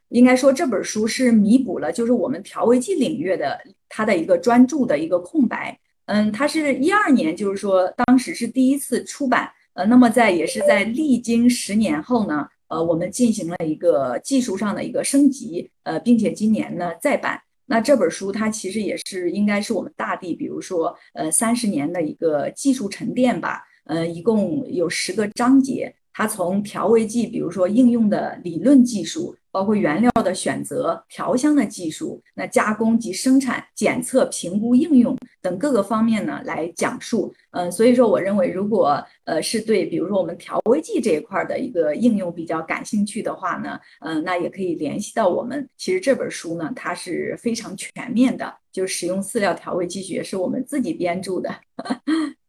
[0.09, 5.79] 应该说这本书是弥补了就是我们调味剂领域的它的一个专注的一个空白，
[6.11, 17.41] 嗯，它是一二年就是说当时是第一次出版，呃，那么在也是在历经十年后呢，呃，我们进行了一个技术上的一个升级，呃，并且今年呢再版。
[17.65, 29.33] 那这本书它其实也是应该是我们大地，比如说呃三十年的一个技术沉淀吧，呃，一共有十个章节，它从调味剂，比如说应用的理论技术。
[29.51, 37.33] 包括原料的选择、调香的技术、那加工及生产、检测、评估、应用等各个方面呢来讲述。
[37.51, 45.67] 嗯，所以说我认为，如果呃是对比如说我们调味剂这一块的一个应用比较感兴趣的话呢，嗯，那也可以联系到我们。
[45.77, 51.53] 其实这本书呢，它是非常全面的，就使用饲料调味剂学是我们自己编著的。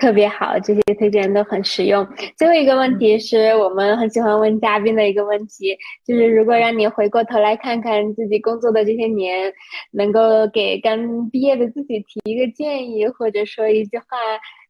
[0.00, 2.06] 特别好，这些推荐都很实用。
[2.36, 5.76] 最后一个问题是我们很喜欢问嘉宾的一个问题，
[6.06, 9.52] 就是如果让你回过头来看看自己工作的这些年，
[9.92, 14.06] 能够给刚毕业的自己提一个建议，或者说一句话，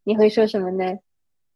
[0.02, 0.98] 你会说什么呢？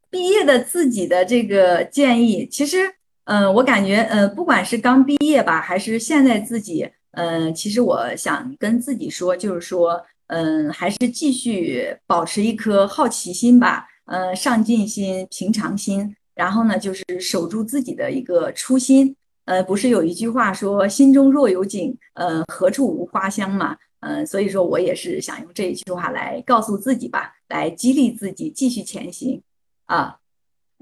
[0.08, 2.78] 毕业的自己的这个建议，其实，
[3.24, 10.04] 嗯，我感觉，呃，不管是刚毕业吧，还是现在自己，嗯，其实我想跟自己说，就是说。
[10.28, 19.14] 嗯，还是继续保持一颗好奇心吧，呃，上进心、平常心，然后呢，就是守住自己的一个初心。
[19.44, 23.76] 呃，不是有一句话说“心中若有景，呃，何处无花香”嘛？
[24.00, 29.42] 嗯，所以说我也是想用这一句话来告诉自己吧，来激励自己继续前行。
[29.86, 30.16] 啊，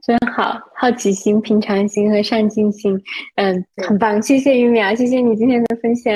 [0.06, 3.00] 真好，好奇心、平常心和上进心，
[3.34, 4.22] 嗯，很棒。
[4.22, 6.12] 谢谢于淼，谢谢你今天的分享。